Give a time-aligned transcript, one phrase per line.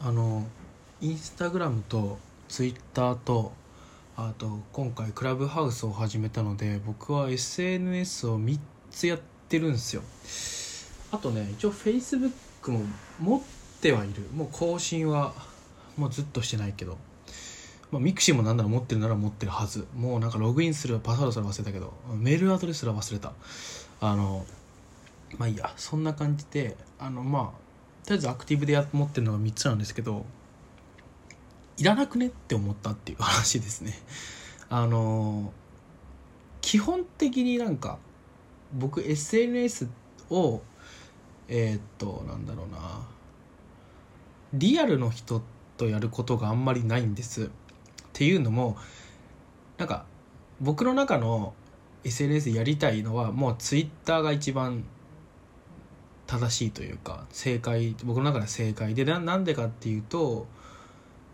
[0.00, 0.46] あの
[1.00, 3.52] インスタグラムとツイッターと
[4.16, 8.58] あと今回クラブハウスを始めたので僕は SNS を3
[8.90, 10.02] つやってるんですよ。
[11.10, 12.32] あとね一応 Facebook
[12.70, 12.80] も
[13.20, 13.42] 持っ
[13.80, 14.22] てはいる。
[14.34, 15.34] もう更新は
[15.96, 16.96] もうずっとしてないけど。
[17.90, 19.86] まあ、ミクシーもなんなら持ってるなら持ってるはず。
[19.96, 21.92] もうなんかログインするパスワードすら忘れたけど。
[22.14, 23.32] メールアドレスすら忘れた。
[24.00, 24.44] あの
[25.38, 25.72] まあいいや。
[25.76, 27.67] そんな感じであのまあ
[28.08, 30.24] とりあえずアクティブでや持ってるのが3つなんですけど
[31.76, 33.92] いらなくねって思ったっていう話ですね。
[34.70, 35.52] あの
[36.62, 37.98] 基本的になんか
[38.72, 39.88] 僕 SNS
[40.30, 40.62] を
[41.48, 43.06] えー、っとなんだろうな
[44.54, 45.42] リアルの人
[45.76, 47.44] とやることがあんまりないんです。
[47.44, 47.48] っ
[48.14, 48.78] ていうのも
[49.76, 50.06] なんか
[50.62, 51.52] 僕の中の
[52.04, 54.84] SNS やりたいのはもう Twitter が一番
[56.28, 58.94] 正しいというか正解僕の中では正解。
[58.94, 60.46] でなんでかっていうと、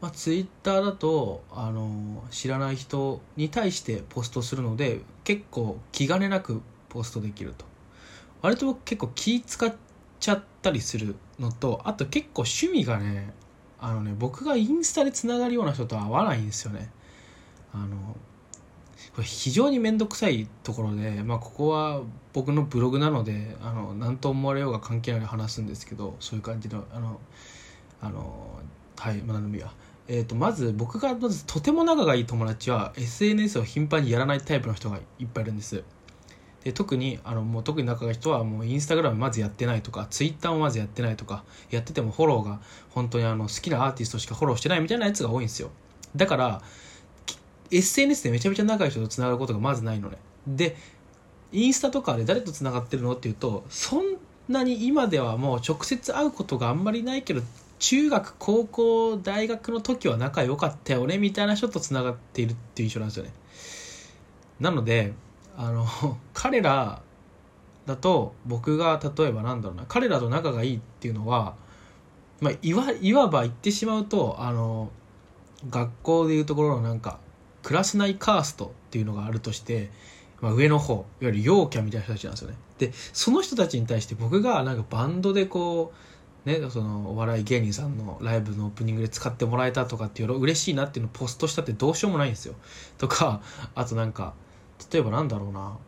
[0.01, 7.67] まあ、Twitter だとあの知らない人に対してポストするので結構気兼ねなくポストできると。
[8.41, 9.75] 割と僕結構気使っ
[10.21, 13.33] ちゃったりするのとあと結構趣味がね
[13.81, 16.91] あのね僕がインスタでつながるような人と合わないんですよね。
[17.73, 18.17] あの
[19.15, 27.21] これ非常に面倒くさいところで、まあ、ここは僕のブログなのであの何と思われようが関係ない話すんですけどそういう感じのあの
[28.01, 28.61] あの
[28.97, 29.73] はいまあ何でもいいや。
[30.07, 35.83] えーと、まず僕がまずとても仲がいい友達は SNS を頻繁にやらないタイプの人がいっぱいいるんです。
[36.63, 45.71] で特にあのもう特に仲がいい人はもうインスタグラムまずやってないとかツイッターもまずやってないとかやっててもフォローが本当にあの好きなアーティストしかフォローしてないみたいなやつが多いんですよ。
[46.17, 46.63] だから
[47.79, 50.19] SNS でめちゃめちゃ仲いい人とつながることがまずないのね。
[50.47, 50.77] で
[51.53, 54.17] インスタとかで誰とつながってるのっていうとそん
[54.49, 57.43] なに今ではもう直接会うことがあんまりないけど
[57.79, 63.33] 中学高校大学の時は仲良かったよねみたいな人とつながっているっていう印象なんですよね。
[64.61, 65.13] なので
[65.57, 65.87] あの
[66.35, 67.03] 彼ら
[67.87, 71.55] だと僕が例えばなんだろうな彼らと仲がいいっていうのは、
[72.41, 74.91] まあ、いわいわば言ってしまうとあの
[75.71, 77.19] 学校でいうところのなんか
[77.65, 79.91] クラス内カーストっていうのがあるとして、
[80.41, 82.57] まあ、上の方いわゆる陽キャみたいな人たちなんですよね。
[82.79, 85.93] でその人たちに対して僕がなんかバンドでこ
[86.47, 92.55] うねそのお笑い芸人さんのライブのオープニングで使ってもらえたとかっていうの嬉しいなっていうのをポストしたってどうしようもないんですよ。
[92.99, 93.41] とか
[93.75, 94.35] あとなんか
[94.93, 95.79] 例えばなんだろうな、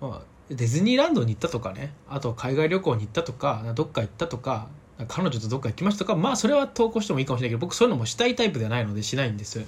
[0.00, 1.92] まあ、ディズニーランドに行ったとかね。
[2.08, 4.68] あと海外旅行に行ったとかどっか行ったとか
[5.08, 9.64] 彼女とどっか行きましたとかまあそれは投稿してもいいかもしれないけど僕そういうのもしたいタイプではないのでしないんです。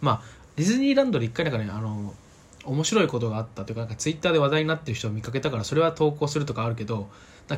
[0.00, 2.14] まあディズニーランドで一回なんかねあの
[2.64, 7.08] 面白いことがあったというかなんかツイッターで話題になってる人を見かけたからそれは投稿するとかあるけど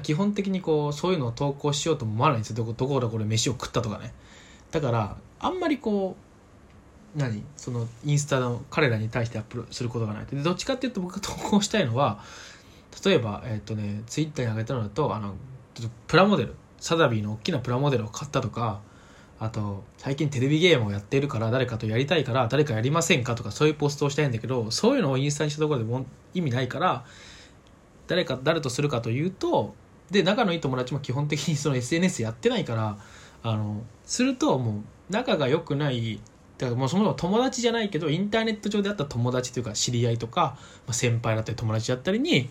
[0.03, 2.56] 基本的にこうそういうのを投稿しようと思わないんですよ。
[2.56, 4.12] どこどこでこれ飯を食ったとかね。
[4.70, 6.14] だからあんまりこ
[7.16, 7.42] う何？
[7.56, 12.22] そのインスタの彼らに対してアップすることがないでどっちかっていうと僕が 投稿したいのは
[13.03, 15.36] 例えばえっ、ー、とねツイッターに上げたのだとあの
[16.06, 16.54] プラモデル。
[16.80, 18.80] サダビーの大きなプラモデルを買ったとか
[19.41, 27.04] あと最近テレビゲームをやってるから誰かとやりたいから誰かやりませんかとかそういうポストをしたいんだけどそういうのをインスタにしたところでも意味ないから
[28.09, 29.75] 誰か誰とするかというと
[30.10, 32.98] で仲のいい友達も基本的にその SNS やってないから
[33.43, 36.21] あのするともう仲が良くない
[36.56, 40.56] だからもうそもそも友達じゃないけどインターネット上であった友達というか知り合いとか、
[40.87, 42.50] まあ、先輩だったり友達だったりに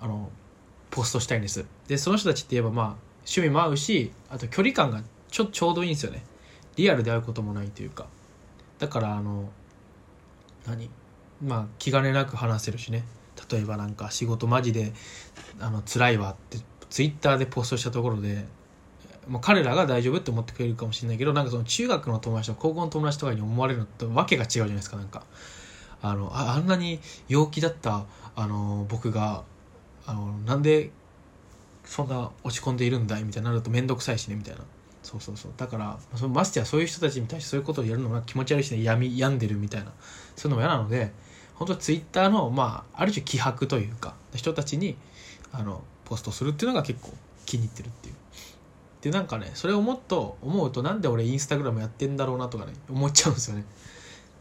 [0.00, 0.30] あの
[0.90, 1.64] ポストしたいんです。
[1.86, 2.86] でその人たちって言えばまあ
[3.20, 6.24] 趣味も合うしあと距離感がちょちょうどいいんですよね。
[6.76, 8.06] リアルで会うこともないというか。
[8.78, 9.48] だからあの
[10.66, 10.90] 何？
[11.42, 13.04] まあ気兼ねなく話せるしね。
[13.50, 14.92] 例えばなんか仕事マジで
[15.60, 16.58] あの辛いわって
[16.90, 18.44] ツイッターでポストしたところで
[19.28, 25.24] まあ、彼らが大丈夫って思ってくれるかもしれないけどなんかその中学の友達とか高校の友達とかに思われるのとわけが違うじゃないですかなんか。
[26.00, 28.06] あのああんなに陽気だった
[28.36, 29.42] あの僕が
[30.06, 30.90] あのなんで
[31.84, 33.24] そんな落ち込んでいるんだい？
[33.24, 34.60] みたいになると面倒くさいしねみたいな。
[35.08, 35.52] そうそうそう。
[35.56, 38.82] だからそのましてやそういう人たちに対してそういうことをやるのが気持ち悪いしね。
[38.82, 39.92] 病病んでるみたいな。
[40.36, 41.12] そういうのも嫌なので
[41.54, 44.96] 本当ツイッターのまあある種気迫というか人たちに
[45.50, 47.10] あのポストするっていうのが結構
[47.46, 48.14] 気に入ってるっていう。
[49.00, 53.64] でなんかねそれをもっと思うとなんで俺インスタグラムやってんだろうなとかね思っちゃうんですよね。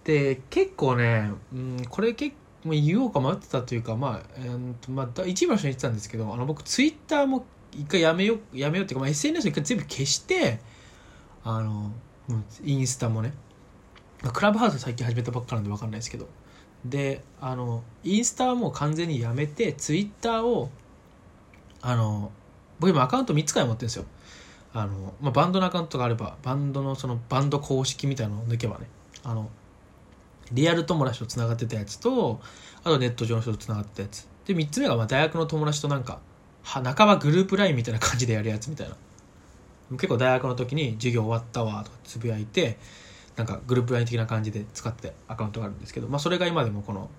[0.03, 7.45] で結構ね、うん、これ結構言おうか迷ってたというかまあ、えーまあ、一部の人に言ってたんですけどあの僕ツイッターも
[7.77, 10.59] 一回やめようやめようっていうか、まあ、SNS 一回全部消して
[11.43, 11.91] あの
[12.63, 13.33] インスタもね。
[14.33, 16.27] クラブハウス最近始めたばっかなんで分かんないですけど。
[16.85, 20.69] であのインスタはもう完全にやめてツイッターを
[21.81, 22.31] あの
[22.79, 24.05] 僕今アカウント3つからい持ってるんですよ。
[24.73, 28.87] あの、まあ、バンドのアカウントがあればバンドのそのバンド公式みたいなのを抜けばね。
[29.23, 29.49] あの
[30.51, 32.39] リアル友達とつながってたやつと
[32.83, 34.27] あとネット上の人とつながってたやつ。
[34.45, 36.19] で3つ目がまあ大学の友達となんか
[36.67, 38.95] は半ばグループ LINE みたいな感じでやるやつみたいな
[39.91, 42.77] 結構大学の時に授業終わったわとかつぶやいて
[43.37, 47.09] なんかグループ LINE 的な感じで使ってアカウントがあるんですけど、まあ、それが今でもこの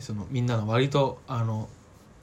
[0.00, 1.68] そのみんなの割とあの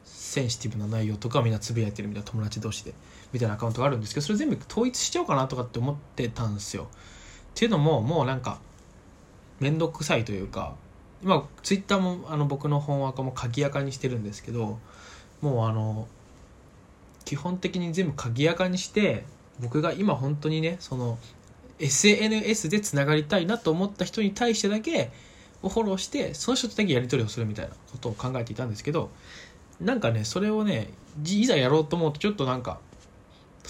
[0.04, 2.94] センシティブな内容とかみんなつぶやいてるみたいな友達同士で
[3.32, 6.84] みたいなアカウントがあるんですけどそれ全部統一しちゃおうかなとかって思ってたんですよ。
[6.84, 6.88] っ
[7.54, 8.60] ていうのももうなんか
[9.62, 10.76] 面倒くさいというか
[11.24, 14.80] 今ツイッターもあの僕の本アカも鍵垢にしてるんですけど
[15.42, 16.08] もうあの
[17.26, 19.26] 基本的に全部鍵垢にして
[19.60, 21.18] 僕が今本当にねその
[21.80, 25.12] SNS でつながりたいなと思った人に対してだけ
[25.64, 29.10] をフォローしてその人とだけやり取りをするみたいなことを考えていたんですけど
[29.80, 30.90] なんかねそれをね
[31.26, 32.80] いざやろうと思うとちょっとなんか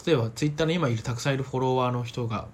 [0.05, 2.47] 例えばツイッターの今いるたくさんいるフォロワーの人が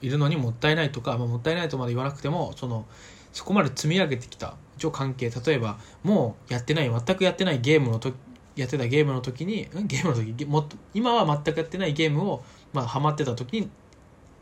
[0.00, 2.86] いるのにもったいないとか、まあ、もったいないとまで言わなくてもその
[3.32, 5.30] そこまで積み上げてきた一応関係。
[5.30, 8.14] 例えばもうやってない全くやってないゲームの時
[8.56, 13.70] やってたゲームの時にゲームの時もっと今は全くやってないゲームを、まあ、ハマってた時に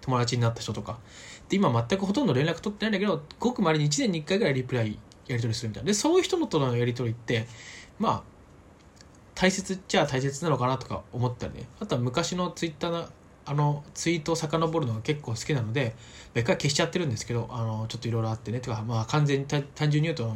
[0.00, 0.98] 友達になった人とか。
[1.48, 5.88] で今全くほとんど連絡取ってないんだけどごくまれに1年に1回ぐらいリプライやり取りするみたいな。
[5.88, 7.46] でそういう人のとのやり取りって
[7.98, 8.22] まあ
[9.34, 11.68] 大切っちゃ大切なのかなとか思ったりね。
[11.80, 13.08] あとは昔のツイッター
[13.50, 15.96] あのツイートを遡るのが結構好きなので
[16.34, 18.60] 別回消しちゃってるんですけどあのちょっといろいろあってね。
[18.60, 20.32] とかまあ完全に単純に言うと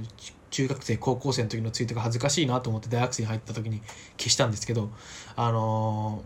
[0.50, 3.82] 中学生高校生の時のツイートが恥ずかしいなと思って大学生に入った時に
[4.18, 4.90] 消したんですけど
[5.36, 6.24] あの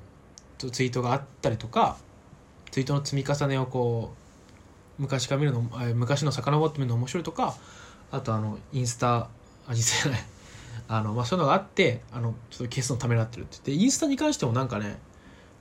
[0.56, 1.98] ツイートがあったりとか
[2.70, 4.14] ツイートの積み重ねをこ
[4.98, 5.60] う昔から見るの
[5.94, 7.54] 昔の遡ってみるの面白いとか
[8.10, 9.28] あとあのインスタ
[9.66, 10.24] あ実際ない。
[10.88, 14.98] あの、まあ、そういうのがあってあのちょっと消すのためになってるって言ってインスタに関してもなんかね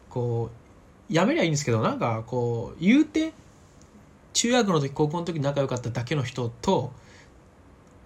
[0.09, 0.66] こう
[1.09, 3.33] やめりゃいいんですけどなんかこう言うて
[4.33, 6.91] 中学の時高校の時仲良かっただけの人と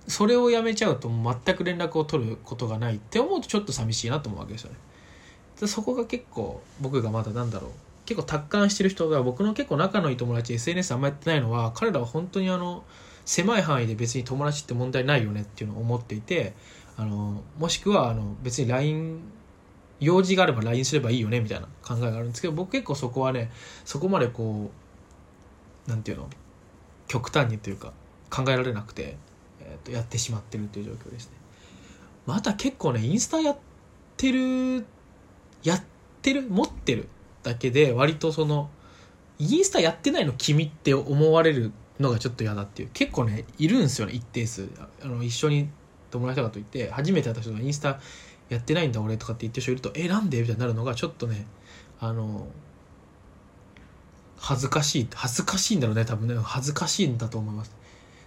[0.08, 4.78] それをやめちゃうと全く連絡を取ることがないって思うとちょっと寂しいなと思うわけですよね。
[5.60, 7.72] でそこが結構僕がまだなんだろう
[8.06, 12.84] 結構達観してる人が僕の結構仲のいい友達 SNS あんまやってないのは彼らは本当にあの
[13.26, 16.54] 狭い範囲で別に友達って問題ないよねっていうのを思っていて
[16.98, 19.22] あのもしくはあの別に LINE
[20.02, 23.52] 用事があれば LINE すればいいよねみたいな考えがあるんですけど僕結構そこはね
[23.86, 24.72] そこまでこ
[25.88, 26.30] うなんていうの
[27.08, 27.94] 極端にというか
[28.30, 29.16] 考えられなくて、
[29.60, 31.34] えー、とやってしまってるという状況ですね。
[32.26, 33.58] また結構ねインスタやっ
[34.18, 34.86] てる
[35.64, 35.84] やっ
[36.22, 37.08] てる持ってる
[37.44, 38.70] だけで割とその
[39.38, 44.68] インスタやってないの君って思われるのがちょっと嫌だっていう結構ねいるんですよね一定数。
[45.04, 45.70] あの一緒に
[46.10, 48.00] 友達とかと言って初めて会った人がインスタ
[48.54, 50.42] やってないんだ俺とかって言ってる人いるとえなんで？
[50.42, 51.46] みたいになるのがちょっとね
[52.00, 52.48] あの
[54.38, 56.36] 恥ずかしい恥ずかしいんだろうね多分ね。
[56.42, 57.76] 恥ずかしいんだと思います。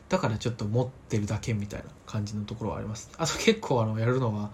[0.09, 3.11] だからちょっと持ってるだけみたいな感じのところはあります。
[3.19, 4.51] あと結構あのやるのは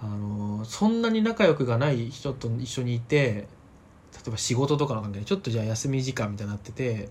[0.00, 3.46] あのそんなに仲良くがない人と一緒にいて
[4.12, 7.08] 例えば仕事とかの関係でちょっとじゃあ休み時間みたいになってて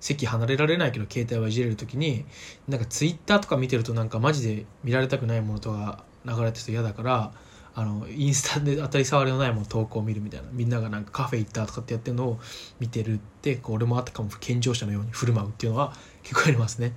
[0.00, 2.24] 席離れられないけど携帯はいじれる時に
[2.68, 7.32] なんかツイッターとか見てるとなんかマジで見られたくないものとか流れてると嫌だから
[7.74, 10.48] あのインスタで当たり障りのないもの投稿を見るみたいな。
[10.52, 12.40] みんながなんかカフェ行ったとかってやってるのを
[12.80, 16.94] 見てるってこう俺もあったかも健常者のように 振る舞うっていうのは結構ありますね。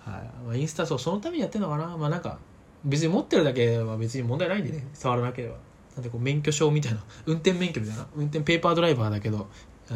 [0.00, 0.46] はい。
[0.46, 1.96] まあ、インスタそうそのためにやってるのかな。
[1.96, 2.38] まあなんか
[2.84, 4.86] 別に持ってるだけは別に問題ないんでね。
[4.94, 5.56] 触らなければ。
[5.94, 7.04] なんでこう免許証みたいな。
[7.26, 8.06] 運転免許みたいな。
[8.16, 9.48] 運転ペーパードライバーだけど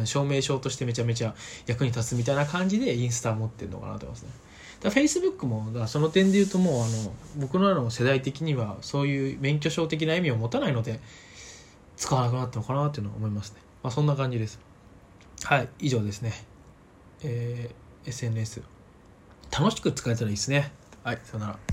[0.05, 1.33] 証明書としてめちゃめちゃ
[1.65, 4.29] 役に立つみたいな感じでインスタ持ってるのかなと思いますね。
[4.81, 10.99] だフェイスブックもだその点で言うともうあの僕のの世代的にはそういう免許証的な意味を持たないので
[11.97, 13.61] 使わなくなったのかなっていうのは思いますね。
[13.83, 14.59] まあそんな感じです。
[15.43, 16.33] はい以上ですね。
[17.21, 18.61] えー、SNS
[19.51, 20.71] 楽しく使えたらいいですね。
[21.03, 21.59] はいさよなら。